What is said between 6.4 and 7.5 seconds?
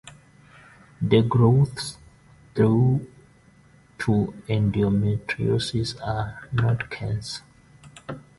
not cancer.